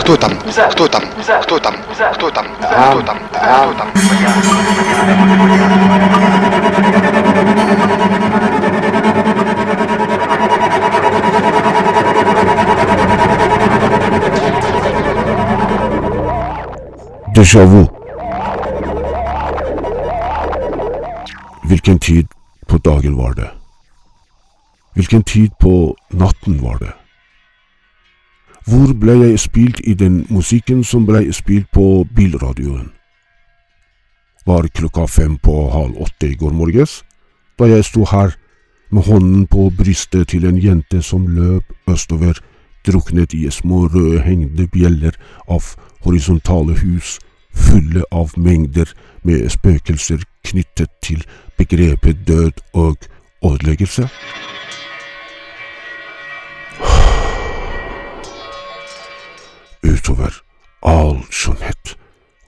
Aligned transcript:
Кто 0.00 0.16
там? 0.16 0.32
Кто 0.70 0.88
там? 0.88 1.02
Кто 1.42 1.58
там? 1.58 1.74
Кто 2.14 2.30
там? 2.30 2.46
Кто 2.58 3.02
там? 3.02 3.18
Кто 3.30 3.72
там? 3.74 3.88
Déjà 17.34 17.64
vu. 17.66 17.86
Hvilken 21.64 21.98
tid 21.98 22.26
på 22.66 22.78
dagen 22.78 23.16
var 23.16 23.34
det? 23.34 23.50
Hvilken 24.94 25.22
tid 25.22 25.50
på 25.60 25.96
natten 26.10 26.62
var 26.62 26.78
det? 26.78 26.99
Hvor 28.65 28.93
ble 28.93 29.13
jeg 29.23 29.39
spilt 29.39 29.79
i 29.89 29.93
den 29.97 30.25
musikken 30.29 30.83
som 30.83 31.05
ble 31.07 31.23
spilt 31.33 31.71
på 31.73 32.03
bilradioen? 32.15 32.91
Var 34.45 34.67
klokka 34.77 35.07
fem 35.09 35.37
på 35.41 35.55
halv 35.73 35.97
åtte 36.01 36.29
i 36.29 36.37
går 36.37 36.53
morges, 36.53 37.01
da 37.57 37.65
jeg 37.65 37.85
sto 37.85 38.05
her 38.05 38.35
med 38.91 39.07
hånden 39.09 39.47
på 39.47 39.71
brystet 39.77 40.27
til 40.29 40.45
en 40.45 40.61
jente 40.61 41.01
som 41.01 41.25
løp 41.27 41.73
østover, 41.89 42.37
druknet 42.85 43.33
i 43.33 43.49
små 43.49 43.87
røde 43.87 44.21
hengende 44.21 44.67
bjeller 44.67 45.17
av 45.49 45.73
horisontale 46.05 46.77
hus, 46.81 47.17
fulle 47.53 48.05
av 48.11 48.37
mengder 48.37 48.93
med 49.23 49.49
spøkelser 49.49 50.21
knyttet 50.45 50.89
til 51.01 51.25
begrepet 51.57 52.27
død 52.27 52.61
og 52.73 52.97
ødeleggelse? 53.45 54.09
Utover 60.11 60.33
all 60.83 61.21
skjønnhet 61.31 61.93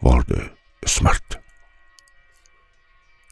var 0.03 0.25
det 0.28 0.42
smerte. 0.83 1.38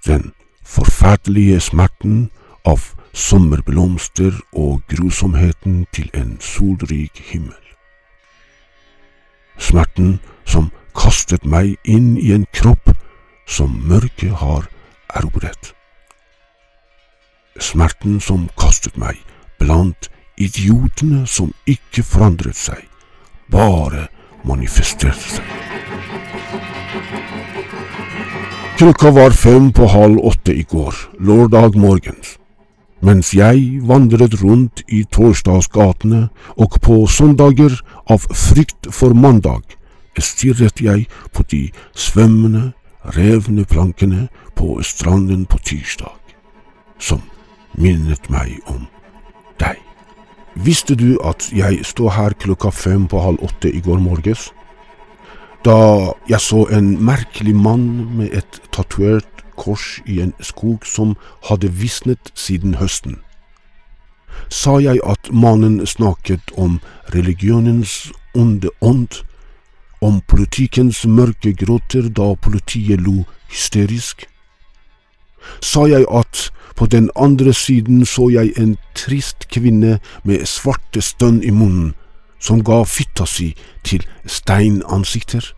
Den 0.05 0.29
forferdelige 0.63 1.57
smerten 1.59 2.29
av 2.63 2.79
sommerblomster 3.11 4.37
og 4.55 4.85
grusomheten 4.87 5.81
til 5.91 6.07
en 6.15 6.37
solrik 6.39 7.19
himmel. 7.27 7.59
Smerten 9.59 10.21
som 10.45 10.71
kastet 10.95 11.43
meg 11.43 11.75
inn 11.83 12.15
i 12.15 12.31
en 12.31 12.47
kropp 12.55 12.93
som 13.57 13.75
mørket 13.83 14.39
har 14.45 14.69
erobret. 15.11 15.73
Smerten 17.59 18.23
som 18.23 18.47
kastet 18.55 18.95
meg 18.95 19.19
blant 19.59 20.07
idiotene 20.39 21.27
som 21.27 21.51
ikke 21.67 22.07
forandret 22.07 22.55
seg, 22.55 22.87
bare 23.51 24.07
manifesterte 24.47 25.37
seg. 25.37 25.57
Klokka 28.81 29.11
var 29.13 29.35
fem 29.37 29.69
på 29.77 29.85
halv 29.85 30.17
åtte 30.25 30.55
i 30.57 30.63
går, 30.63 30.95
lørdag 31.19 31.75
morgens. 31.77 32.37
Mens 33.01 33.33
jeg 33.33 33.81
vandret 33.85 34.39
rundt 34.41 34.81
i 34.89 35.03
torsdagsgatene 35.11 36.27
og 36.57 36.77
på 36.81 36.97
søndager 37.09 37.77
av 38.09 38.25
frykt 38.29 38.89
for 38.93 39.13
mandag, 39.13 39.61
stirret 40.21 40.81
jeg 40.81 41.07
på 41.33 41.45
de 41.49 41.61
svømmende, 41.97 42.71
revne 43.17 43.65
plankene 43.65 44.27
på 44.57 44.77
stranden 44.85 45.45
på 45.49 45.57
tirsdag, 45.65 46.17
som 46.97 47.21
minnet 47.77 48.29
meg 48.29 48.59
om 48.69 48.85
deg. 49.61 49.90
Visste 50.55 50.95
du 50.95 51.15
at 51.23 51.47
jeg 51.55 51.85
sto 51.87 52.09
her 52.11 52.33
klokka 52.35 52.69
fem 52.75 53.07
på 53.07 53.21
halv 53.23 53.39
åtte 53.43 53.71
i 53.71 53.79
går 53.79 54.01
morges? 54.03 54.49
Da 55.63 56.11
jeg 56.27 56.41
så 56.41 56.65
en 56.73 56.97
merkelig 57.05 57.55
mann 57.55 58.17
med 58.17 58.33
et 58.35 58.59
tatovert 58.73 59.45
kors 59.55 60.01
i 60.05 60.19
en 60.21 60.33
skog 60.41 60.85
som 60.85 61.15
hadde 61.47 61.71
visnet 61.71 62.31
siden 62.35 62.75
høsten. 62.81 63.21
Sa 64.49 64.79
jeg 64.81 64.99
at 65.07 65.31
mannen 65.31 65.85
snakket 65.87 66.51
om 66.57 66.79
religionens 67.15 68.11
onde 68.35 68.69
ånd, 68.81 69.21
om 70.01 70.21
politikkens 70.27 71.05
mørke 71.05 71.53
gråter 71.53 72.09
da 72.09 72.33
politiet 72.35 73.01
lo 73.01 73.23
hysterisk? 73.51 74.25
Sa 75.61 75.85
jeg 75.87 76.07
at 76.09 76.49
på 76.75 76.85
den 76.85 77.09
andre 77.15 77.53
siden 77.53 78.05
så 78.05 78.29
jeg 78.29 78.53
en 78.57 78.77
trist 78.95 79.47
kvinne 79.49 79.99
med 80.23 80.45
svarte 80.45 81.01
stønn 81.01 81.43
i 81.43 81.51
munnen, 81.51 81.93
som 82.39 82.63
ga 82.63 82.83
fitta 82.83 83.25
si 83.25 83.51
til 83.83 84.05
steinansikter? 84.25 85.53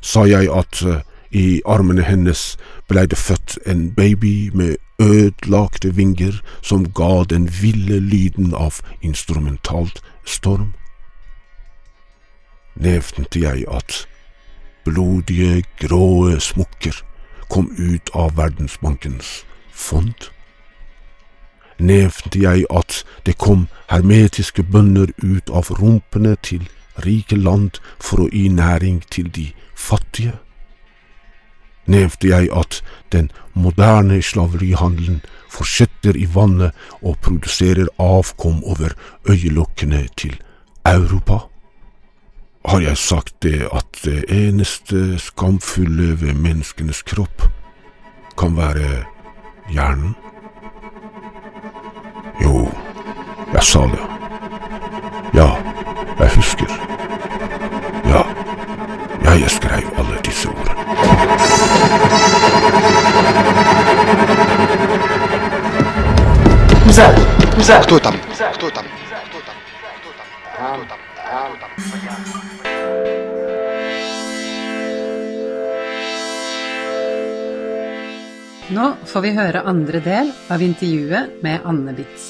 Sa 0.00 0.24
jeg 0.26 0.50
at 0.52 0.82
uh, 0.82 1.00
i 1.30 1.60
armene 1.66 2.02
hennes 2.06 2.56
blei 2.88 3.06
det 3.06 3.18
født 3.18 3.58
en 3.66 3.90
baby 3.94 4.50
med 4.54 4.76
ødelagte 5.02 5.94
vinger 5.96 6.40
som 6.62 6.86
ga 6.92 7.24
den 7.30 7.48
ville 7.62 8.00
lyden 8.00 8.54
av 8.54 8.80
instrumentalt 9.02 10.02
storm? 10.24 10.74
Nevnte 12.76 13.40
jeg 13.40 13.64
at 13.72 14.06
blodige, 14.84 15.64
gråe 15.80 16.40
smukker 16.40 17.02
kom 17.50 17.70
ut 17.78 18.10
av 18.14 18.36
Verdensbankens 18.36 19.44
fond? 19.76 20.30
Nevnte 21.78 22.40
jeg 22.40 22.64
at 22.72 23.02
det 23.26 23.36
kom 23.38 23.68
hermetiske 23.92 24.64
bønder 24.64 25.12
ut 25.20 25.52
av 25.52 25.68
rumpene 25.76 26.36
til 26.42 26.64
rike 27.04 27.36
land 27.36 27.76
for 28.00 28.24
å 28.24 28.30
gi 28.32 28.48
næring 28.48 29.02
til 29.12 29.28
de 29.28 29.50
fattige? 29.76 30.38
Nevnte 31.86 32.32
jeg 32.32 32.48
at 32.50 32.80
den 33.12 33.28
moderne 33.54 34.18
slaverihandelen 34.22 35.20
fortsetter 35.52 36.16
i 36.18 36.26
vannet 36.34 36.74
og 37.02 37.20
produserer 37.22 37.92
avkom 38.02 38.64
over 38.64 38.96
øyelokkene 39.28 40.06
til 40.16 40.34
Europa? 40.86 41.44
Har 42.66 42.80
jeg 42.82 42.98
sagt 42.98 43.36
det 43.42 43.68
at 43.70 44.00
det 44.04 44.24
eneste 44.32 45.18
skamfulle 45.22 46.16
ved 46.20 46.34
menneskenes 46.34 47.04
kropp 47.06 47.46
kan 48.38 48.56
være 48.56 49.04
hjernen? 49.69 50.15
Jo, 52.43 52.67
jeg 53.53 53.63
sa 53.63 53.79
det. 53.79 54.05
Ja, 55.33 55.49
jeg 56.19 56.29
husker. 56.35 56.71
Ja, 58.05 58.23
jeg 59.31 59.49
skrev 59.49 59.87
alle 59.97 60.17
disse 60.25 60.49
ordene. 60.49 60.81
Кто 67.81 67.99
там? 67.99 68.15
Кто 68.53 68.69
там? 68.69 68.85
Кто 69.23 69.39
там? 69.39 69.55
Кто 69.99 70.11
там? 70.11 70.25
Кто 70.75 70.85
там? 70.89 71.04
Nå 78.66 78.86
får 79.06 79.22
vi 79.22 79.30
høre 79.30 79.60
andre 79.62 80.00
del 80.02 80.32
av 80.50 80.62
intervjuet 80.64 81.36
med 81.44 81.62
Anne 81.70 81.92
Bitz. 81.94 82.24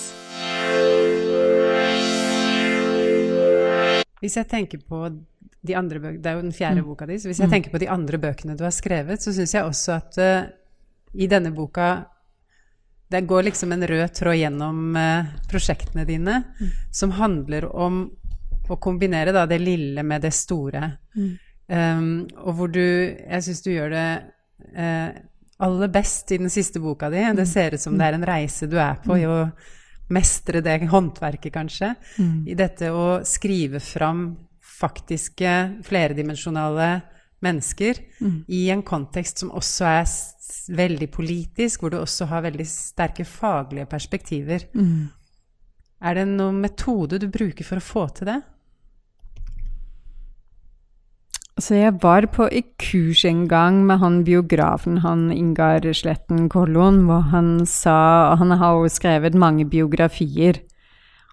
Hvis 4.21 4.37
jeg 4.37 4.49
tenker 4.51 4.83
på 4.84 4.99
de 5.65 5.77
andre 5.78 6.03
bøkene, 6.03 6.21
Det 6.21 6.28
er 6.28 6.34
jo 6.37 6.43
den 6.43 6.53
fjerde 6.53 6.83
boka 6.84 7.07
di. 7.09 7.16
Så 7.16 7.31
hvis 7.31 7.41
jeg 7.41 7.49
tenker 7.49 7.72
på 7.72 7.81
de 7.81 7.89
andre 7.89 8.19
bøkene 8.21 8.57
du 8.57 8.65
har 8.65 8.75
skrevet, 8.75 9.22
så 9.22 9.33
syns 9.33 9.55
jeg 9.55 9.65
også 9.65 9.95
at 9.97 10.19
uh, 10.21 10.51
i 11.15 11.27
denne 11.27 11.55
boka 11.57 12.05
det 13.09 13.22
går 13.25 13.47
liksom 13.49 13.72
en 13.72 13.87
rød 13.89 14.13
tråd 14.13 14.37
gjennom 14.37 14.93
uh, 14.93 15.31
prosjektene 15.49 16.05
dine 16.05 16.43
som 16.93 17.16
handler 17.16 17.65
om 17.65 18.10
å 18.69 18.77
kombinere 18.77 19.33
da, 19.33 19.47
det 19.47 19.63
lille 19.63 20.05
med 20.05 20.21
det 20.21 20.34
store. 20.37 20.99
Um, 21.16 22.28
og 22.45 22.53
hvor 22.59 22.69
du 22.69 22.84
Jeg 22.84 23.43
syns 23.43 23.63
du 23.65 23.72
gjør 23.72 23.91
det 23.91 24.09
eh, 24.77 25.16
aller 25.59 25.89
best 25.89 26.31
i 26.33 26.39
den 26.39 26.51
siste 26.53 26.81
boka 26.81 27.11
di. 27.11 27.23
Det 27.37 27.47
ser 27.49 27.75
ut 27.75 27.81
som 27.81 27.97
det 27.99 28.07
er 28.07 28.17
en 28.19 28.27
reise 28.29 28.67
du 28.69 28.77
er 28.79 28.99
på 29.05 29.17
i 29.17 29.27
å 29.27 29.49
mestre 30.13 30.61
det 30.63 30.87
håndverket, 30.91 31.53
kanskje. 31.55 31.95
I 32.47 32.55
dette 32.55 32.91
å 32.93 33.25
skrive 33.25 33.81
fram 33.81 34.37
faktiske, 34.61 35.83
flerdimensjonale 35.83 37.01
mennesker 37.41 37.99
i 38.49 38.71
en 38.71 38.83
kontekst 38.83 39.39
som 39.39 39.51
også 39.51 39.85
er 39.85 40.07
veldig 40.77 41.09
politisk, 41.13 41.81
hvor 41.81 41.91
du 41.91 41.99
også 41.99 42.27
har 42.31 42.43
veldig 42.47 42.67
sterke 42.67 43.25
faglige 43.25 43.87
perspektiver. 43.87 44.69
Er 46.01 46.15
det 46.15 46.27
noen 46.29 46.61
metode 46.61 47.19
du 47.19 47.29
bruker 47.33 47.65
for 47.65 47.81
å 47.81 47.85
få 47.85 48.09
til 48.19 48.27
det? 48.27 48.43
Så 51.57 51.79
jeg 51.79 51.95
var 52.03 52.27
på 52.29 52.51
et 52.53 52.67
kurs 52.77 53.23
en 53.25 53.47
gang 53.49 53.79
med 53.89 54.03
han 54.03 54.19
biografen, 54.27 54.99
han 55.01 55.31
Ingar 55.33 55.87
Sletten 55.97 56.51
Kollon, 56.53 57.07
hvor 57.09 57.23
han 57.33 57.65
sa 57.65 58.35
Han 58.37 58.51
har 58.51 58.77
jo 58.77 58.89
skrevet 58.93 59.35
mange 59.35 59.65
biografier. 59.65 60.61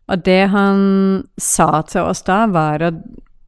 Og 0.08 0.24
det 0.24 0.48
han 0.50 1.24
sa 1.38 1.82
til 1.82 2.08
oss 2.08 2.24
da, 2.24 2.46
var 2.48 2.82
at 2.82 3.04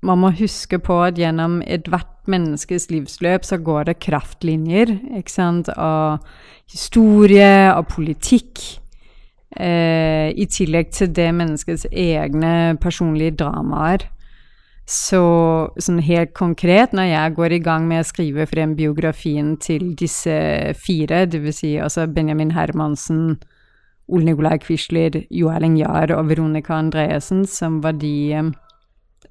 man 0.05 0.19
må 0.19 0.31
huske 0.35 0.79
på 0.79 0.99
at 1.03 1.17
gjennom 1.17 1.61
ethvert 1.65 2.27
menneskes 2.27 2.89
livsløp 2.91 3.45
så 3.45 3.57
går 3.57 3.87
det 3.89 4.01
kraftlinjer 4.03 4.91
ikke 5.17 5.31
sant, 5.31 5.69
av 5.69 6.19
historie 6.71 7.71
og 7.71 7.87
politikk. 7.87 8.59
Eh, 9.55 10.33
I 10.35 10.45
tillegg 10.51 10.91
til 10.91 11.13
det 11.15 11.29
menneskets 11.31 11.87
egne 11.91 12.75
personlige 12.81 13.37
dramaer. 13.39 14.09
Så 14.85 15.19
sånn 15.81 15.97
helt 16.05 16.35
konkret, 16.37 16.91
når 16.93 17.07
jeg 17.09 17.33
går 17.39 17.55
i 17.55 17.63
gang 17.65 17.87
med 17.89 18.03
å 18.03 18.05
skrive 18.05 18.45
frem 18.45 18.75
biografien 18.77 19.55
til 19.57 19.95
disse 19.97 20.35
fire, 20.77 21.23
dvs. 21.25 21.57
Si 21.57 21.71
altså 21.81 22.05
Benjamin 22.05 22.53
Hermansen, 22.53 23.39
Ole 24.05 24.27
Nikolai 24.29 24.59
Quisler, 24.61 25.23
Jo 25.33 25.49
Erling 25.49 25.79
Jahr 25.79 26.13
og 26.13 26.29
Veronica 26.29 26.77
Andreassen, 26.77 27.47
som 27.49 27.81
var 27.81 27.97
de 27.97 28.53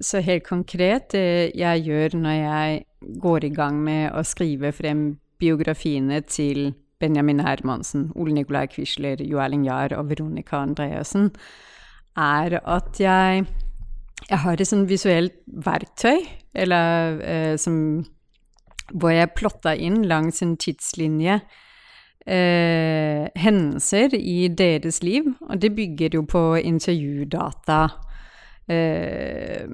Så 0.03 0.19
helt 0.19 0.43
konkret, 0.43 1.13
det 1.13 1.55
jeg 1.55 1.85
gjør 1.87 2.17
når 2.19 2.33
jeg 2.35 2.85
går 3.21 3.45
i 3.45 3.49
gang 3.55 3.77
med 3.79 4.11
å 4.11 4.25
skrive 4.27 4.73
frem 4.75 5.19
biografiene 5.39 6.19
til 6.27 6.73
Benjamin 6.99 7.39
Hermansen, 7.39 8.11
Ole 8.15 8.33
Nikolai 8.33 8.67
Quisler, 8.67 9.23
Jo 9.23 9.39
Erling 9.39 9.63
Jahr 9.63 9.95
og 9.95 10.09
Veronica 10.09 10.57
Andreassen, 10.57 11.31
er 12.17 12.59
at 12.59 12.99
jeg 12.99 13.45
jeg 14.29 14.41
har 14.41 14.57
et 14.61 14.67
sånt 14.67 14.89
visuelt 14.89 15.37
verktøy, 15.47 16.23
eller 16.55 17.21
eh, 17.21 17.55
som 17.57 18.05
Hvor 18.93 19.09
jeg 19.09 19.33
plotta 19.33 19.73
inn 19.75 20.03
langs 20.05 20.43
en 20.45 20.57
tidslinje 20.61 21.39
eh, 22.27 23.25
hendelser 23.35 24.13
i 24.13 24.47
deres 24.47 25.01
liv, 25.03 25.31
og 25.49 25.61
det 25.61 25.71
bygger 25.75 26.19
jo 26.19 26.21
på 26.29 26.43
intervjudata. 26.61 27.79
Eh, 28.69 29.65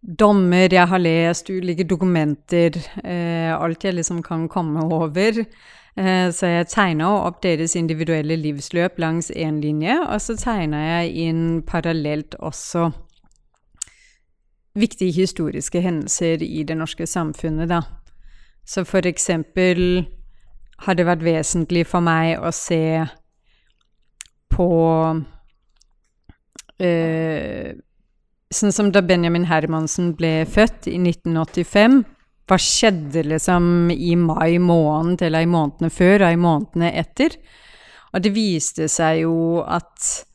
dommer 0.00 0.72
jeg 0.72 0.88
har 0.88 1.02
lest, 1.04 1.50
ulike 1.52 1.84
dokumenter, 1.84 2.76
eh, 3.04 3.52
alt 3.52 3.84
jeg 3.84 3.98
liksom 3.98 4.22
kan 4.24 4.48
komme 4.48 4.84
over. 4.88 5.44
Eh, 5.96 6.30
så 6.32 6.46
jeg 6.46 6.68
tegner 6.70 7.26
opp 7.26 7.42
deres 7.42 7.74
individuelle 7.76 8.36
livsløp 8.36 8.98
langs 8.98 9.30
én 9.30 9.60
linje, 9.60 9.96
og 10.06 10.20
så 10.20 10.36
tegner 10.38 10.86
jeg 10.86 11.14
inn 11.28 11.62
parallelt 11.66 12.34
også 12.38 12.90
viktige 14.78 15.12
historiske 15.12 15.80
hendelser 15.80 16.42
i 16.42 16.62
det 16.62 16.76
norske 16.76 17.06
samfunnet, 17.06 17.68
da. 17.68 17.82
Så 18.66 18.84
for 18.84 19.06
eksempel 19.06 20.06
har 20.78 20.94
det 20.94 21.06
vært 21.06 21.24
vesentlig 21.24 21.86
for 21.86 22.00
meg 22.00 22.38
å 22.38 22.52
se 22.54 23.04
på 24.50 24.70
øh, 26.80 27.70
Sånn 28.50 28.72
som 28.74 28.88
da 28.90 28.98
Benjamin 29.06 29.44
Hermansen 29.46 30.08
ble 30.18 30.40
født 30.50 30.88
i 30.90 30.96
1985 30.98 32.00
hva 32.50 32.58
skjedde 32.58 33.22
liksom 33.30 33.92
i 33.94 34.16
mai 34.18 34.58
måned, 34.58 35.22
eller 35.22 35.46
i 35.46 35.50
månedene 35.50 35.92
før 35.94 36.26
og 36.26 36.34
i 36.34 36.40
månedene 36.40 36.90
etter? 36.98 37.36
Og 38.10 38.24
det 38.24 38.32
viste 38.34 38.88
seg 38.90 39.22
jo 39.22 39.62
at 39.62 40.26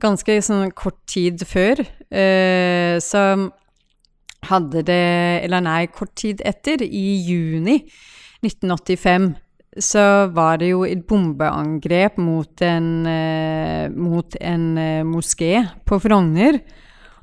ganske 0.00 0.38
sånn 0.46 0.70
kort 0.78 1.02
tid 1.10 1.42
før 1.48 1.82
eh, 1.82 2.96
så 3.02 3.24
hadde 4.48 4.80
det 4.88 5.04
Eller 5.44 5.60
nei, 5.60 5.82
kort 5.92 6.14
tid 6.16 6.40
etter, 6.48 6.80
i 6.80 7.20
juni 7.26 7.82
1985, 8.40 9.34
så 9.84 10.04
var 10.32 10.62
det 10.62 10.70
jo 10.70 10.86
et 10.88 11.02
bombeangrep 11.06 12.16
mot 12.16 12.62
en, 12.64 12.88
eh, 13.06 13.92
mot 13.92 14.36
en 14.40 14.64
eh, 14.80 15.02
moské 15.04 15.60
på 15.84 16.00
Frogner. 16.00 16.56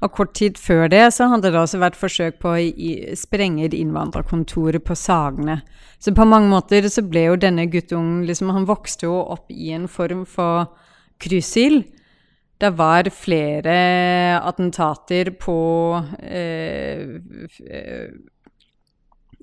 Og 0.06 0.14
kort 0.14 0.36
tid 0.38 0.60
før 0.62 0.86
det 0.92 1.06
så 1.16 1.28
hadde 1.32 1.50
det 1.50 1.60
også 1.60 1.80
vært 1.82 1.98
forsøk 1.98 2.38
på 2.44 2.54
å 2.54 3.16
sprenge 3.18 3.70
innvandrerkontoret 3.74 4.86
på 4.86 4.98
Sagene. 4.98 5.62
Så 5.98 6.14
på 6.14 6.28
mange 6.30 6.52
måter 6.52 6.86
så 6.94 7.02
ble 7.02 7.28
jo 7.32 7.40
denne 7.42 7.66
guttungen 7.72 8.26
liksom, 8.28 8.54
Han 8.54 8.68
vokste 8.70 9.10
jo 9.10 9.18
opp 9.24 9.50
i 9.50 9.72
en 9.74 9.88
form 9.90 10.26
for 10.30 10.70
kryssild. 11.22 11.88
Det 12.58 12.72
var 12.78 13.10
flere 13.14 13.74
attentater 14.42 15.34
på 15.38 15.58
eh, 16.22 17.18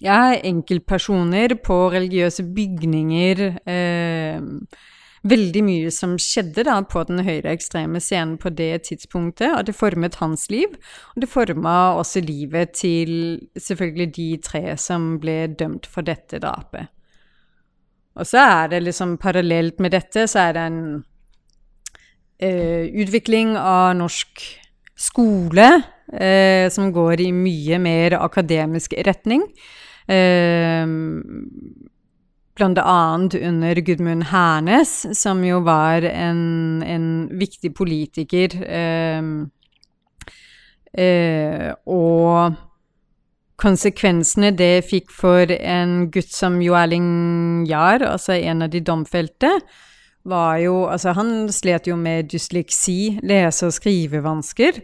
Ja, 0.02 0.34
enkeltpersoner 0.34 1.54
på 1.62 1.76
religiøse 1.94 2.46
bygninger. 2.54 3.44
Eh, 3.66 4.42
veldig 5.24 5.62
mye 5.64 5.92
som 5.94 6.16
skjedde 6.20 6.66
da 6.68 6.76
på 6.88 7.02
den 7.08 7.22
høyreekstreme 7.24 8.00
scenen 8.02 8.36
på 8.40 8.52
det 8.52 8.84
tidspunktet, 8.90 9.54
og 9.56 9.64
det 9.68 9.76
formet 9.76 10.18
hans 10.20 10.48
liv. 10.52 10.74
Og 11.14 11.24
det 11.24 11.30
forma 11.32 11.94
også 11.98 12.22
livet 12.24 12.74
til 12.76 13.14
selvfølgelig 13.56 14.10
de 14.18 14.28
tre 14.44 14.64
som 14.80 15.14
ble 15.22 15.46
dømt 15.56 15.88
for 15.88 16.06
dette 16.06 16.42
drapet. 16.42 16.90
Og 18.14 18.28
så 18.30 18.44
er 18.44 18.68
det 18.74 18.84
liksom 18.84 19.16
parallelt 19.18 19.80
med 19.82 19.96
dette, 19.96 20.28
så 20.30 20.48
er 20.48 20.54
det 20.54 20.66
en 20.68 20.82
eh, 22.38 22.84
utvikling 23.02 23.56
av 23.58 23.96
norsk 23.98 24.44
skole 24.94 25.66
eh, 26.12 26.68
som 26.70 26.92
går 26.94 27.24
i 27.24 27.32
mye 27.34 27.80
mer 27.82 28.20
akademisk 28.20 28.94
retning. 29.08 29.42
Eh, 30.06 30.84
blant 32.54 32.78
annet 32.78 33.34
under 33.34 33.80
Gudmund 33.82 34.28
Hernes, 34.30 35.06
som 35.18 35.42
jo 35.44 35.60
var 35.66 36.06
en, 36.06 36.82
en 36.86 37.08
viktig 37.38 37.72
politiker. 37.74 38.54
Eh, 38.62 39.22
eh, 41.04 41.72
og 41.86 42.54
konsekvensene 43.60 44.52
det 44.54 44.84
fikk 44.88 45.10
for 45.14 45.50
en 45.54 46.10
gutt 46.14 46.32
som 46.34 46.60
Jo 46.62 46.76
Erling 46.78 47.66
Jahr, 47.70 48.02
altså 48.06 48.36
en 48.38 48.66
av 48.66 48.72
de 48.72 48.82
domfelte, 48.84 49.50
var 50.24 50.56
jo 50.62 50.86
Altså, 50.88 51.12
han 51.12 51.48
slet 51.52 51.88
jo 51.90 51.96
med 52.00 52.30
dysleksi, 52.32 53.18
lese- 53.22 53.66
og 53.66 53.74
skrivevansker. 53.76 54.80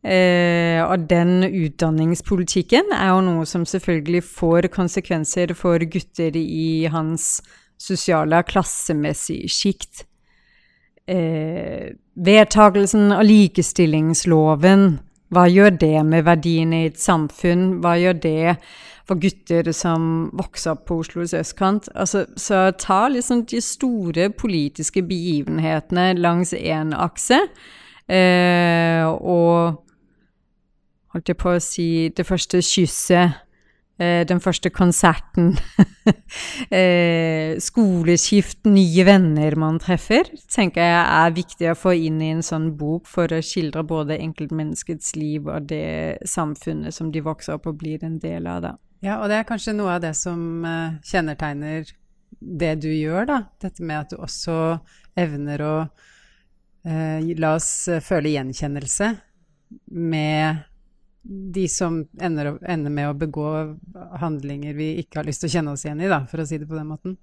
Eh, 0.00 0.80
og 0.80 1.08
den 1.10 1.44
utdanningspolitikken 1.44 2.88
er 2.96 3.10
jo 3.12 3.24
noe 3.26 3.48
som 3.48 3.66
selvfølgelig 3.68 4.22
får 4.24 4.70
konsekvenser 4.72 5.52
for 5.58 5.82
gutter 5.92 6.38
i 6.40 6.86
hans 6.88 7.42
sosiale 7.80 8.40
klassemessige 8.48 9.50
sjikt. 9.52 10.06
Eh, 11.10 11.92
vedtakelsen 12.16 13.12
av 13.12 13.26
likestillingsloven, 13.28 14.86
hva 15.30 15.44
gjør 15.50 15.76
det 15.78 15.98
med 16.06 16.24
verdiene 16.26 16.84
i 16.84 16.88
et 16.90 17.00
samfunn? 17.00 17.80
Hva 17.82 17.94
gjør 18.00 18.16
det 18.22 18.56
for 19.06 19.20
gutter 19.20 19.68
som 19.74 20.30
vokser 20.38 20.74
opp 20.74 20.86
på 20.88 21.00
Oslos 21.04 21.34
østkant? 21.36 21.90
Altså, 21.94 22.24
så 22.40 22.70
ta 22.78 23.04
liksom 23.12 23.44
de 23.50 23.60
store 23.62 24.30
politiske 24.32 25.04
begivenhetene 25.06 26.14
langs 26.18 26.54
én 26.56 26.94
akse, 26.96 27.38
eh, 28.08 29.06
og 29.06 29.78
holdt 31.14 31.30
jeg 31.32 31.38
på 31.40 31.54
å 31.54 31.62
si, 31.62 31.86
det 32.14 32.26
første 32.26 32.60
kysset, 32.64 33.38
eh, 34.00 34.22
den 34.28 34.40
første 34.42 34.70
konserten, 34.74 35.52
eh, 36.80 37.56
skoleskift, 37.62 38.62
nye 38.70 39.06
venner 39.08 39.56
man 39.60 39.80
treffer, 39.82 40.30
tenker 40.52 40.86
jeg 40.86 41.00
er 41.04 41.36
viktig 41.36 41.70
å 41.70 41.78
få 41.78 41.94
inn 41.98 42.20
i 42.22 42.32
en 42.34 42.44
sånn 42.46 42.70
bok 42.78 43.10
for 43.10 43.32
å 43.32 43.42
skildre 43.44 43.84
både 43.86 44.20
enkeltmenneskets 44.20 45.14
liv 45.18 45.50
og 45.50 45.70
det 45.72 46.20
samfunnet 46.28 46.94
som 46.94 47.10
de 47.12 47.24
vokser 47.26 47.58
opp 47.58 47.70
og 47.70 47.80
blir 47.82 48.04
en 48.06 48.20
del 48.22 48.46
av. 48.50 48.62
da. 48.68 48.76
Ja, 49.00 49.18
og 49.22 49.30
det 49.32 49.40
er 49.40 49.48
kanskje 49.48 49.74
noe 49.74 49.96
av 49.96 50.04
det 50.04 50.12
som 50.18 50.62
uh, 50.66 51.00
kjennetegner 51.08 51.88
det 52.40 52.74
du 52.84 52.90
gjør, 52.92 53.26
da. 53.26 53.38
Dette 53.60 53.84
med 53.84 54.04
at 54.04 54.12
du 54.12 54.20
også 54.20 54.54
evner 55.18 55.62
å 55.64 55.74
eh, 56.86 57.32
la 57.36 57.56
oss 57.56 57.88
føle 58.06 58.30
gjenkjennelse 58.32 59.10
med 59.90 60.62
de 61.22 61.66
som 61.68 62.00
ender, 62.20 62.54
ender, 62.64 62.92
med 62.92 63.10
å 63.10 63.16
begå 63.18 63.48
handlinger 64.22 64.76
vi 64.78 64.94
ikke 65.02 65.20
har 65.20 65.28
lyst 65.28 65.44
til 65.44 65.50
å 65.50 65.54
kjenne 65.56 65.74
oss 65.74 65.84
igjen 65.84 66.00
i, 66.00 66.08
da, 66.10 66.22
for 66.30 66.40
å 66.40 66.46
si 66.48 66.58
det 66.60 66.68
på 66.70 66.78
den 66.78 66.88
måten. 66.88 67.18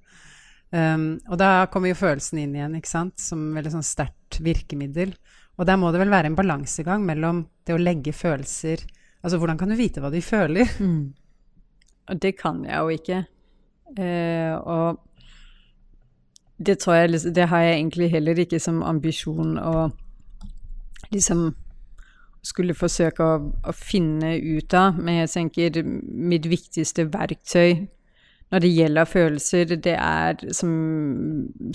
Um, 0.70 1.08
og 1.32 1.40
da 1.40 1.66
kommer 1.72 1.94
jo 1.94 1.98
følelsen 1.98 2.42
inn 2.44 2.56
igjen, 2.58 2.76
ikke 2.78 2.92
sant, 2.92 3.16
som 3.24 3.50
veldig 3.56 3.72
sånn 3.78 3.88
sterkt 3.88 4.42
virkemiddel. 4.44 5.16
Og 5.58 5.66
der 5.66 5.80
må 5.82 5.90
det 5.92 6.02
vel 6.04 6.14
være 6.14 6.30
en 6.30 6.38
balansegang 6.38 7.06
mellom 7.08 7.46
det 7.66 7.74
å 7.74 7.82
legge 7.82 8.14
følelser 8.14 8.86
Altså 9.26 9.40
hvordan 9.42 9.58
kan 9.60 9.72
du 9.72 9.76
vite 9.76 10.00
hva 10.00 10.12
de 10.14 10.22
føler? 10.24 10.70
Mm. 10.80 11.14
Det 12.22 12.36
kan 12.40 12.62
jeg 12.64 12.78
jo 12.78 12.94
ikke. 12.94 13.18
Eh, 14.00 14.54
og 14.56 15.02
det 16.58 16.78
jeg 16.86 17.34
Det 17.36 17.48
har 17.50 17.62
jeg 17.62 17.74
egentlig 17.80 18.12
heller 18.12 18.40
ikke 18.40 18.60
som 18.60 18.84
ambisjon 18.84 19.58
å 19.60 19.90
liksom 21.12 21.56
skulle 22.48 22.76
forsøke 22.78 23.24
å, 23.24 23.38
å, 23.68 23.76
finne 23.76 24.38
ut 24.40 24.74
av. 24.78 24.98
Men 25.00 25.22
jeg 25.22 25.34
tenker 25.36 25.84
mitt 25.84 26.48
viktigste 26.50 27.08
verktøy 27.14 27.88
når 28.48 28.64
det 28.64 28.70
gjelder 28.72 29.10
følelser, 29.12 29.76
det 29.76 29.96
er, 30.00 30.38
som, 30.56 30.70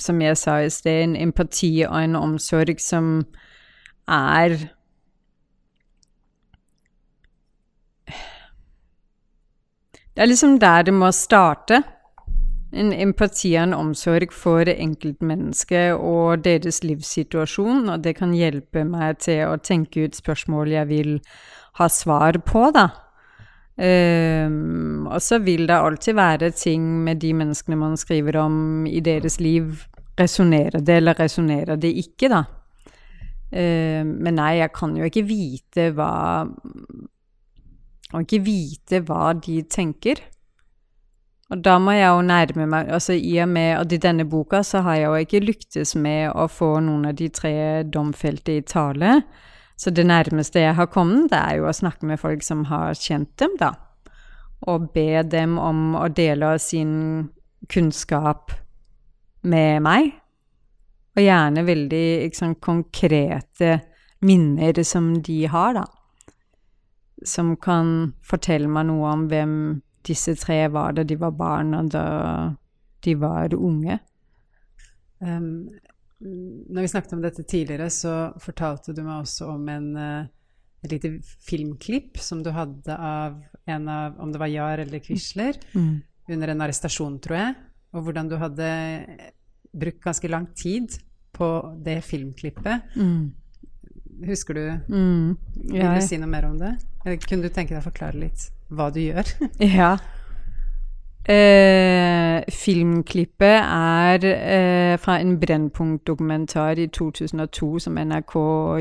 som 0.01 0.21
jeg 0.25 0.39
sa 0.41 0.57
i 0.65 0.71
sted, 0.73 1.03
en 1.05 1.17
empati 1.29 1.83
og 1.85 1.99
en 1.99 2.17
omsorg 2.17 2.81
som 2.81 3.19
er 4.09 4.57
Det 10.13 10.21
er 10.21 10.29
liksom 10.29 10.59
der 10.61 10.83
det 10.85 10.93
må 10.95 11.09
starte. 11.11 11.79
En 12.73 12.93
empati 12.97 13.51
er 13.53 13.67
en 13.67 13.75
omsorg 13.77 14.33
for 14.33 14.65
enkeltmennesket 14.65 15.93
og 15.93 16.45
deres 16.47 16.81
livssituasjon, 16.87 17.91
og 17.93 18.05
det 18.05 18.15
kan 18.17 18.33
hjelpe 18.33 18.87
meg 18.89 19.21
til 19.21 19.45
å 19.51 19.59
tenke 19.61 20.07
ut 20.07 20.17
spørsmål 20.17 20.73
jeg 20.73 20.89
vil 20.89 21.11
ha 21.81 21.89
svar 21.93 22.41
på, 22.49 22.71
da. 22.73 22.89
Um, 23.73 25.07
og 25.09 25.21
så 25.25 25.39
vil 25.41 25.65
det 25.69 25.77
alltid 25.77 26.17
være 26.17 26.51
ting 26.57 26.85
med 27.05 27.23
de 27.23 27.33
menneskene 27.37 27.79
man 27.81 27.97
skriver 28.01 28.37
om 28.43 28.87
i 28.89 29.01
deres 29.05 29.39
liv. 29.41 29.85
Resonnerer 30.17 30.81
det, 30.81 30.99
eller 31.01 31.17
resonnerer 31.17 31.81
det 31.81 31.93
ikke, 32.05 32.33
da? 32.33 32.43
Uh, 33.53 34.01
men 34.05 34.37
nei, 34.41 34.63
jeg 34.63 34.73
kan 34.77 34.97
jo 34.97 35.09
ikke 35.09 35.27
vite 35.29 35.91
hva 35.93 36.13
Kan 38.13 38.27
ikke 38.27 38.45
vite 38.45 38.99
hva 39.09 39.31
de 39.33 39.63
tenker. 39.73 40.19
Og 41.53 41.61
da 41.61 41.77
må 41.77 41.93
jeg 41.93 42.09
jo 42.09 42.25
nærme 42.25 42.65
meg 42.71 42.91
altså 42.97 43.13
I 43.13 43.35
og 43.45 43.51
med 43.53 43.75
at 43.77 43.93
i 43.93 44.01
denne 44.01 44.25
boka 44.25 44.63
så 44.65 44.81
har 44.87 44.97
jeg 44.97 45.05
jo 45.05 45.25
ikke 45.27 45.43
lyktes 45.45 45.95
med 46.01 46.31
å 46.33 46.47
få 46.49 46.79
noen 46.81 47.11
av 47.11 47.19
de 47.19 47.29
tre 47.29 47.55
domfelte 47.85 48.57
i 48.57 48.65
tale. 48.65 49.19
Så 49.77 49.93
det 49.93 50.07
nærmeste 50.09 50.63
jeg 50.63 50.79
har 50.79 50.89
kommet, 50.93 51.29
det 51.33 51.41
er 51.41 51.59
jo 51.61 51.69
å 51.69 51.77
snakke 51.77 52.09
med 52.09 52.21
folk 52.23 52.45
som 52.47 52.65
har 52.71 52.97
kjent 52.97 53.35
dem, 53.41 53.57
da. 53.61 53.75
Og 54.71 54.89
be 54.95 55.25
dem 55.27 55.59
om 55.61 55.93
å 55.99 56.07
dele 56.09 56.55
sin 56.63 56.95
kunnskap 57.73 58.55
med 59.43 59.83
meg. 59.85 60.13
Og 61.19 61.25
gjerne 61.27 61.67
veldig 61.67 62.07
liksom, 62.23 62.57
konkrete 62.65 63.81
minner 64.25 64.85
som 64.87 65.19
de 65.21 65.43
har, 65.53 65.83
da. 65.83 65.85
Som 67.27 67.57
kan 67.61 68.15
fortelle 68.25 68.71
meg 68.71 68.89
noe 68.89 69.11
om 69.13 69.27
hvem 69.29 69.57
disse 70.07 70.35
tre 70.41 70.67
var 70.73 70.97
da 70.97 71.05
de 71.07 71.17
var 71.19 71.35
barn, 71.37 71.75
og 71.79 71.91
da 71.95 72.05
de 73.03 73.15
var 73.19 73.55
unge. 73.55 73.99
Um, 75.23 75.71
når 76.23 76.85
vi 76.85 76.91
snakket 76.93 77.17
om 77.17 77.23
dette 77.23 77.45
tidligere, 77.49 77.91
så 77.91 78.33
fortalte 78.43 78.95
du 78.95 79.03
meg 79.03 79.25
også 79.25 79.51
om 79.55 79.69
en, 79.71 79.89
uh, 79.99 80.25
et 80.83 80.95
lite 80.95 81.13
filmklipp 81.47 82.19
som 82.23 82.43
du 82.43 82.53
hadde 82.55 82.97
av 82.97 83.41
en 83.71 83.85
av 83.87 84.17
Om 84.19 84.33
det 84.35 84.41
var 84.43 84.51
Jahr 84.51 84.81
eller 84.83 84.99
Quisler, 84.99 85.55
mm. 85.75 85.95
under 86.35 86.51
en 86.51 86.65
arrestasjon, 86.65 87.21
tror 87.23 87.39
jeg. 87.39 87.55
Og 87.95 88.09
hvordan 88.09 88.31
du 88.31 88.35
hadde 88.41 88.71
brukt 89.73 90.03
ganske 90.03 90.29
lang 90.29 90.49
tid 90.59 90.99
på 91.33 91.49
det 91.85 92.01
filmklippet. 92.05 92.97
Mm. 92.97 93.31
Husker 94.27 94.55
du 94.55 94.65
mm. 94.93 95.37
Vil 95.55 95.95
du 95.95 96.03
si 96.05 96.19
noe 96.21 96.31
mer 96.31 96.47
om 96.51 96.59
det? 96.61 96.75
Eller 97.05 97.23
kunne 97.23 97.47
du 97.47 97.55
tenke 97.55 97.73
deg 97.75 97.81
å 97.81 97.87
forklare 97.87 98.21
litt 98.21 98.51
hva 98.73 98.91
du 98.93 99.01
gjør? 99.03 99.29
ja. 99.79 99.93
Eh, 101.23 102.43
filmklippet 102.51 103.61
er 103.63 104.25
eh, 104.27 104.95
fra 104.99 105.21
en 105.23 105.37
Brennpunkt-dokumentar 105.39 106.81
i 106.83 106.89
2002 106.91 107.69
som 107.85 108.01
NRK 108.01 108.35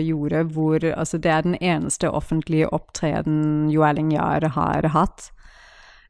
gjorde, 0.08 0.44
hvor 0.56 0.88
altså, 0.90 1.20
det 1.22 1.32
er 1.32 1.46
den 1.46 1.58
eneste 1.62 2.10
offentlige 2.10 2.72
opptreden 2.74 3.70
Jo 3.70 3.86
Erling 3.86 4.10
Jahr 4.16 4.48
har 4.56 4.90
hatt. 4.96 5.30